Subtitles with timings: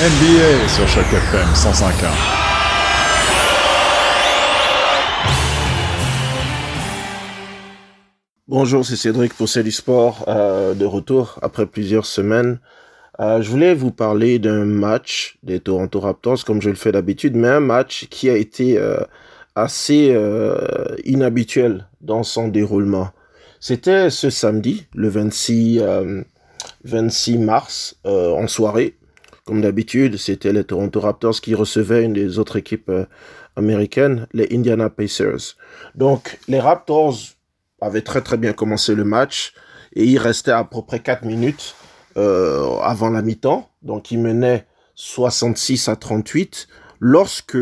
[0.00, 1.90] NBA sur chaque FM 105.1.
[8.46, 12.60] Bonjour, c'est Cédric pour du sport euh, de retour après plusieurs semaines.
[13.18, 17.34] Euh, je voulais vous parler d'un match des Toronto Raptors comme je le fais d'habitude,
[17.34, 19.00] mais un match qui a été euh,
[19.56, 20.16] assez
[21.04, 23.10] inhabituel dans son déroulement.
[23.58, 25.82] C'était ce samedi, le 26,
[26.84, 28.97] 26 mars, en soirée.
[29.48, 33.06] Comme d'habitude, c'était les Toronto Raptors qui recevaient une des autres équipes euh,
[33.56, 35.56] américaines, les Indiana Pacers.
[35.94, 37.16] Donc, les Raptors
[37.80, 39.54] avaient très très bien commencé le match
[39.94, 41.76] et il restait à peu près 4 minutes
[42.18, 43.70] euh, avant la mi-temps.
[43.80, 46.68] Donc, ils menaient 66 à 38
[47.00, 47.56] lorsque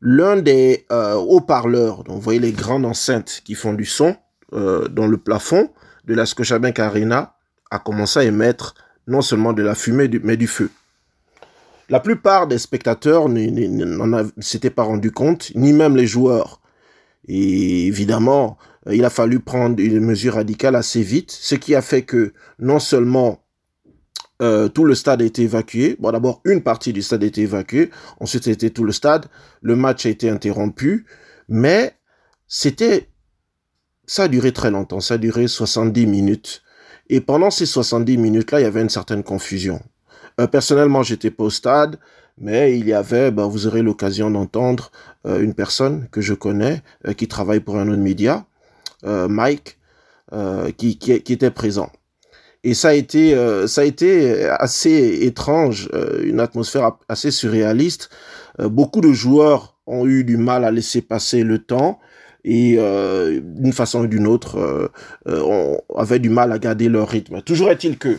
[0.00, 4.16] l'un des euh, haut-parleurs, donc vous voyez les grandes enceintes qui font du son
[4.52, 5.68] dans le plafond
[6.06, 7.34] de la Scotiabank Arena,
[7.70, 8.74] a commencé à émettre
[9.06, 10.70] non seulement de la fumée, mais du feu.
[11.88, 16.60] La plupart des spectateurs n'en s'étaient pas rendu compte, ni même les joueurs.
[17.26, 18.58] Et évidemment,
[18.90, 22.78] il a fallu prendre une mesure radicale assez vite, ce qui a fait que non
[22.78, 23.42] seulement
[24.40, 25.96] euh, tout le stade a été évacué.
[25.98, 27.90] Bon, d'abord, une partie du stade a été évacuée.
[28.20, 29.26] Ensuite, c'était tout le stade.
[29.62, 31.06] Le match a été interrompu.
[31.48, 31.94] Mais
[32.46, 33.08] c'était,
[34.06, 35.00] ça a duré très longtemps.
[35.00, 36.62] Ça a duré 70 minutes.
[37.08, 39.80] Et pendant ces 70 minutes-là, il y avait une certaine confusion.
[40.40, 41.98] Euh, personnellement, j'étais pas au stade,
[42.38, 44.90] mais il y avait, bah, vous aurez l'occasion d'entendre
[45.26, 48.44] euh, une personne que je connais euh, qui travaille pour un autre média,
[49.04, 49.78] Mike,
[50.76, 51.90] qui, était présent.
[52.64, 53.36] Et ça a été,
[53.68, 55.88] ça a été assez étrange,
[56.24, 58.10] une atmosphère assez surréaliste.
[58.58, 62.00] beaucoup de joueurs ont eu du mal à laisser passer le temps
[62.42, 62.76] et
[63.40, 64.90] d'une façon ou d'une autre,
[65.26, 67.40] on avait du mal à garder leur rythme.
[67.42, 68.18] Toujours est-il que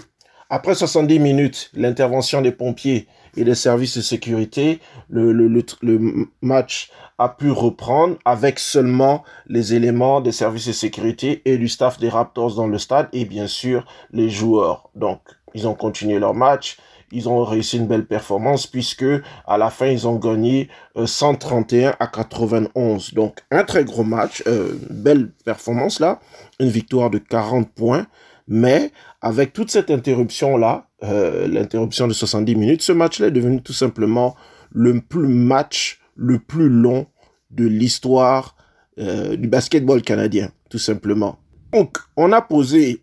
[0.50, 5.48] après 70 minutes, l'intervention des pompiers et des services de sécurité, le, le,
[5.82, 11.68] le, match a pu reprendre avec seulement les éléments des services de sécurité et du
[11.68, 14.90] staff des Raptors dans le stade et bien sûr les joueurs.
[14.96, 15.20] Donc,
[15.54, 16.78] ils ont continué leur match.
[17.12, 19.06] Ils ont réussi une belle performance puisque
[19.48, 20.70] à la fin ils ont gagné
[21.04, 23.14] 131 euh, à 91.
[23.16, 26.20] Donc un très gros match, euh, belle performance là,
[26.60, 28.06] une victoire de 40 points
[28.50, 33.74] mais avec toute cette interruption-là, euh, l'interruption de 70 minutes, ce match-là est devenu tout
[33.74, 34.36] simplement
[34.72, 37.08] le plus match le plus long
[37.52, 38.58] de l'histoire
[39.00, 41.40] euh, du basketball canadien, tout simplement.
[41.72, 43.02] Donc, on a posé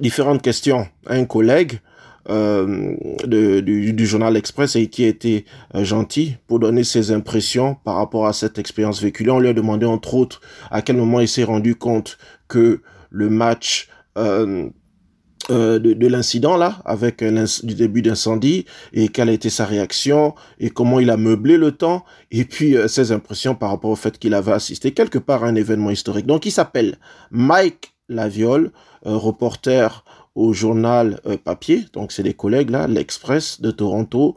[0.00, 1.80] différentes questions à un collègue
[2.30, 7.96] euh, du, journal Express et qui a été euh, gentil pour donner ses impressions par
[7.96, 9.28] rapport à cette expérience vécue.
[9.30, 13.30] On lui a demandé entre autres à quel moment il s'est rendu compte que le
[13.30, 14.68] match euh,
[15.50, 20.68] euh, de, l'incident là, avec du début d'incendie, et quelle a été sa réaction, et
[20.68, 24.18] comment il a meublé le temps, et puis euh, ses impressions par rapport au fait
[24.18, 26.26] qu'il avait assisté quelque part à un événement historique.
[26.26, 26.98] Donc il s'appelle
[27.30, 28.72] Mike Laviole,
[29.04, 30.04] reporter
[30.34, 34.36] au journal papier, donc c'est des collègues là, l'Express de Toronto,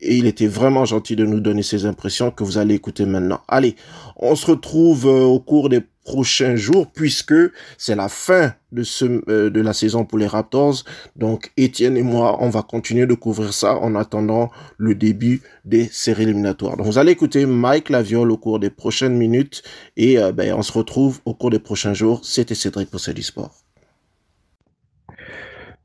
[0.00, 3.40] et il était vraiment gentil de nous donner ses impressions que vous allez écouter maintenant.
[3.48, 3.76] Allez,
[4.16, 7.34] on se retrouve au cours des prochains jours puisque
[7.76, 10.84] c'est la fin de ce euh, de la saison pour les Raptors.
[11.16, 15.84] Donc Étienne et moi, on va continuer de couvrir ça en attendant le début des
[15.92, 16.76] séries éliminatoires.
[16.78, 19.62] Donc vous allez écouter Mike Laviole au cours des prochaines minutes
[19.96, 22.20] et euh, ben, on se retrouve au cours des prochains jours.
[22.24, 23.67] C'était Cédric pour du sport.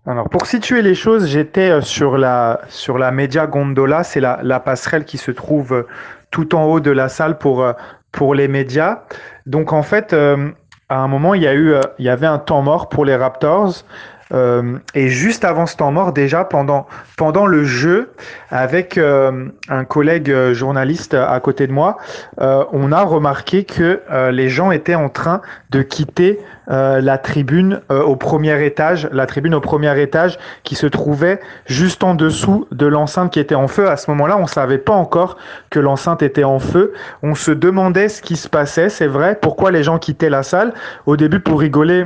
[0.06, 4.40] Alors pour situer les choses, j'étais euh, sur la sur la Media Gondola, c'est la,
[4.44, 5.86] la passerelle qui se trouve
[6.30, 7.66] tout en haut de la salle pour
[8.14, 9.04] pour les médias.
[9.46, 10.52] Donc en fait, euh,
[10.88, 13.04] à un moment, il y a eu, euh, il y avait un temps mort pour
[13.04, 13.84] les Raptors.
[14.34, 18.12] Euh, et juste avant ce temps mort, déjà pendant, pendant le jeu,
[18.50, 21.98] avec euh, un collègue euh, journaliste à côté de moi,
[22.40, 24.02] on a remarqué que
[24.32, 29.62] les gens étaient en train de quitter la tribune au premier étage, la tribune au
[29.62, 33.90] premier étage qui se trouvait juste en dessous de l'enceinte qui était en feu.
[33.90, 35.38] À ce moment-là, on savait pas encore
[35.70, 36.94] que l'enceinte était en feu.
[37.22, 40.74] On se demandait ce qui se passait, c'est vrai, pourquoi les gens quittaient la salle.
[41.06, 42.06] Au début, pour rigoler,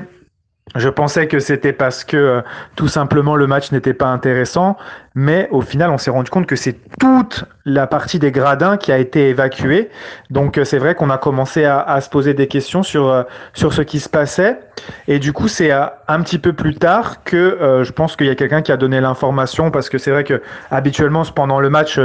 [0.76, 2.42] je pensais que c'était parce que euh,
[2.76, 4.78] tout simplement le match n'était pas intéressant,
[5.20, 8.92] mais au final on s'est rendu compte que c'est toute la partie des gradins qui
[8.92, 9.90] a été évacuée.
[10.30, 13.24] Donc euh, c'est vrai qu'on a commencé à, à, se poser des questions sur, euh,
[13.54, 14.60] sur ce qui se passait.
[15.08, 18.36] Et du coup c'est un petit peu plus tard que je pense qu'il y a
[18.36, 22.00] quelqu'un qui a donné l'information parce que c'est vrai que habituellement pendant le match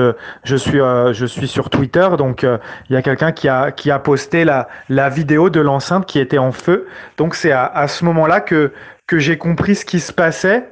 [0.44, 3.98] je, suis, je suis sur Twitter, donc il y a quelqu'un qui a, qui a
[3.98, 6.88] posté la, la vidéo de l'enceinte qui était en feu.
[7.18, 8.72] Donc c'est à, à ce moment-là que
[9.06, 10.71] que, j'ai compris ce qui se passait.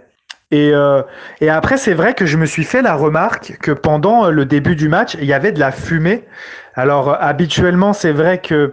[0.50, 0.72] Et,
[1.40, 4.74] et après, c'est vrai que je me suis fait la remarque que pendant le début
[4.74, 6.24] du match, il y avait de la fumée.
[6.74, 8.72] Alors habituellement, c'est vrai que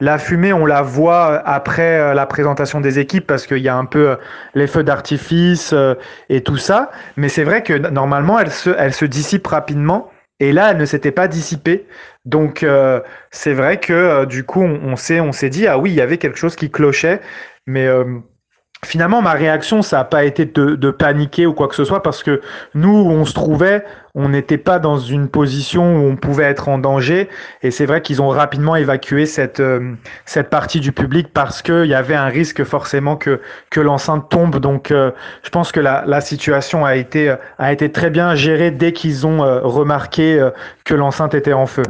[0.00, 3.76] la fumée, on la voit après euh, la présentation des équipes parce qu'il y a
[3.76, 4.16] un peu euh,
[4.54, 5.94] les feux d'artifice euh,
[6.28, 6.90] et tout ça.
[7.16, 10.10] Mais c'est vrai que normalement, elle se, elle se dissipe rapidement.
[10.40, 11.88] Et là, elle ne s'était pas dissipée.
[12.24, 12.64] Donc,
[13.32, 16.18] c'est vrai que du coup, on, s'est, on s'est dit, ah oui, il y avait
[16.18, 17.20] quelque chose qui clochait.
[17.66, 17.88] Mais
[18.84, 22.22] finalement, ma réaction, ça n'a pas été de, paniquer ou quoi que ce soit, parce
[22.22, 22.40] que
[22.74, 23.84] nous, on se trouvait,
[24.14, 27.28] on n'était pas dans une position où on pouvait être en danger.
[27.62, 29.94] Et c'est vrai qu'ils ont rapidement évacué cette, euh,
[30.26, 33.40] cette partie du public parce qu'il y avait un risque forcément que,
[33.70, 34.58] que l'enceinte tombe.
[34.58, 35.10] Donc, euh,
[35.42, 39.26] je pense que la, la, situation a été, a été très bien gérée dès qu'ils
[39.26, 40.48] ont euh, remarqué
[40.84, 41.84] que l'enceinte était en feu.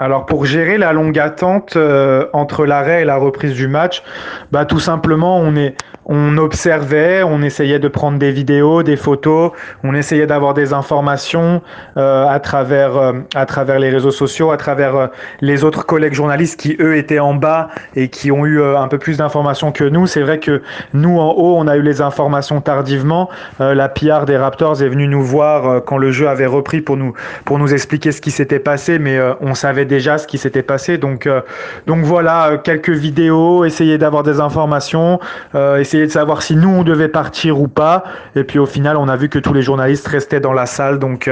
[0.00, 4.02] Alors pour gérer la longue attente euh, entre l'arrêt et la reprise du match,
[4.50, 5.76] bah tout simplement on est
[6.10, 9.52] on observait, on essayait de prendre des vidéos, des photos,
[9.82, 11.62] on essayait d'avoir des informations
[11.96, 15.08] euh, à travers euh, à travers les réseaux sociaux, à travers
[15.40, 18.98] les autres collègues journalistes qui eux étaient en bas et qui ont eu un peu
[18.98, 20.06] plus d'informations que nous.
[20.06, 20.60] C'est vrai que
[20.92, 23.30] nous en haut on a eu les informations tardivement.
[23.58, 27.14] la PR des Raptors est venue nous voir quand le jeu avait repris pour nous
[27.44, 30.98] pour nous expliquer ce qui s'était passé, mais on savait déjà ce qui s'était passé.
[30.98, 31.40] Donc, euh,
[31.86, 35.20] donc voilà, euh, quelques vidéos, essayer d'avoir des informations,
[35.54, 38.04] euh, de savoir si nous on devait partir ou pas.
[38.36, 40.98] Et puis au final, on a vu que tous les journalistes restaient dans la salle,
[40.98, 41.30] donc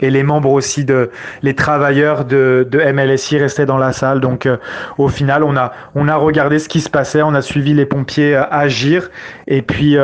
[0.00, 1.10] et les membres aussi de
[1.42, 4.20] les travailleurs de, de MLSI restaient dans la salle.
[4.20, 4.48] Donc
[4.98, 7.86] au final, on a on a regardé ce qui se passait, on a suivi les
[7.86, 9.10] pompiers agir,
[9.46, 9.96] et puis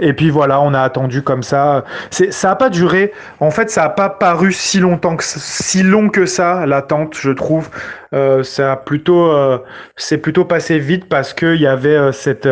[0.00, 1.84] et puis voilà, on a attendu comme ça.
[2.10, 3.12] C'est ça a pas duré.
[3.40, 7.30] En fait, ça a pas paru si longtemps que si long que ça l'attente je
[7.30, 7.68] trouve.
[8.14, 9.58] Euh, ça a plutôt, euh,
[9.96, 12.48] c'est plutôt passé vite parce qu'il y avait euh, cette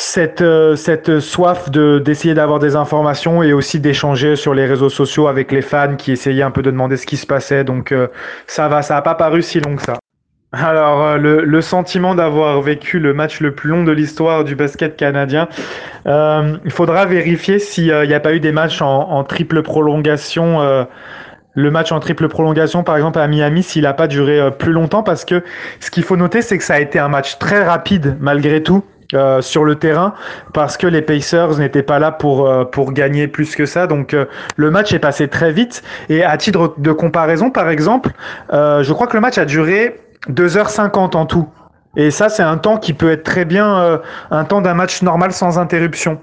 [0.00, 0.44] cette,
[0.76, 5.52] cette soif de, d'essayer d'avoir des informations et aussi d'échanger sur les réseaux sociaux avec
[5.52, 7.64] les fans qui essayaient un peu de demander ce qui se passait.
[7.64, 7.94] Donc
[8.46, 9.98] ça va, ça n'a pas paru si long que ça.
[10.52, 14.96] Alors le, le sentiment d'avoir vécu le match le plus long de l'histoire du basket
[14.96, 15.48] canadien,
[16.06, 20.86] il faudra vérifier s'il n'y a pas eu des matchs en, en triple prolongation
[21.54, 24.72] le match en triple prolongation, par exemple, à Miami, s'il n'a pas duré euh, plus
[24.72, 25.42] longtemps, parce que
[25.80, 28.84] ce qu'il faut noter, c'est que ça a été un match très rapide, malgré tout.
[29.12, 30.14] Euh, sur le terrain
[30.52, 33.88] parce que les Pacers n'étaient pas là pour euh, pour gagner plus que ça.
[33.88, 34.14] Donc
[34.56, 35.82] le match est passé très vite.
[36.08, 38.10] Et à titre de comparaison par exemple
[38.52, 41.48] je crois que le match a duré 2h50 en tout.
[41.96, 43.98] Et ça, c'est un temps qui peut être très bien euh,
[44.30, 46.20] un temps d'un match normal sans interruption.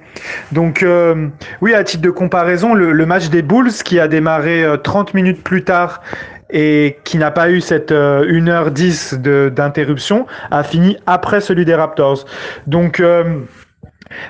[0.54, 1.28] Donc, euh,
[1.60, 5.44] oui, à titre de comparaison, le, match des Bulls qui a démarré 30 euh, minutes
[5.44, 6.02] plus tard
[6.50, 9.16] et qui n'a pas eu cette 1h10
[9.50, 12.26] d'interruption a fini après celui des Raptors.
[12.68, 13.02] Donc,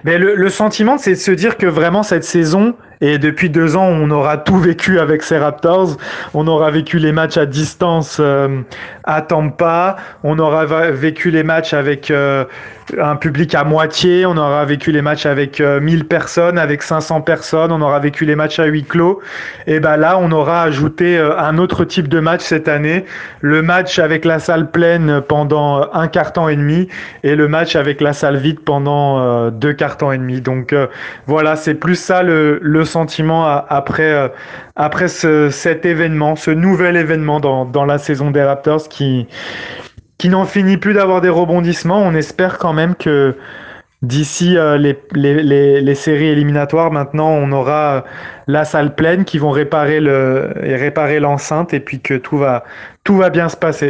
[0.03, 3.75] mais le, le sentiment, c'est de se dire que vraiment cette saison, et depuis deux
[3.75, 5.97] ans, on aura tout vécu avec ces Raptors.
[6.33, 8.61] On aura vécu les matchs à distance euh,
[9.03, 9.97] à Tampa.
[10.23, 12.45] On aura vécu les matchs avec euh,
[12.99, 14.25] un public à moitié.
[14.25, 17.71] On aura vécu les matchs avec 1000 euh, personnes, avec 500 personnes.
[17.71, 19.21] On aura vécu les matchs à huis clos.
[19.67, 23.05] Et ben là, on aura ajouté un autre type de match cette année.
[23.41, 26.87] Le match avec la salle pleine pendant un quart temps et demi
[27.23, 30.41] et le match avec la salle vide pendant deux quarts temps et demi.
[30.41, 30.73] Donc
[31.27, 34.27] voilà, c'est plus ça le, le sentiment après, euh,
[34.75, 39.27] après cet événement, ce nouvel événement dans, la saison des Raptors qui,
[40.17, 41.99] qui n'en finit plus d'avoir des rebondissements.
[41.99, 43.35] On espère quand même que
[44.01, 48.01] d'ici euh, les, les, séries éliminatoires, maintenant, on aura euh,
[48.47, 52.63] la salle pleine qui vont réparer le réparer l'enceinte et puis que tout va
[53.03, 53.85] tout va bien se passer.